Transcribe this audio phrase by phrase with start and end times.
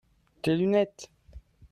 [0.41, 1.03] tes lunettes.